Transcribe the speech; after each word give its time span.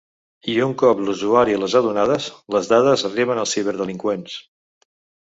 I 0.51 0.53
un 0.67 0.71
cop 0.81 1.01
l’usuari 1.09 1.57
les 1.63 1.75
ha 1.75 1.81
donades, 1.87 2.29
les 2.55 2.71
dades 2.71 3.05
arriben 3.11 3.43
als 3.43 3.55
ciberdelinqüents. 3.59 4.39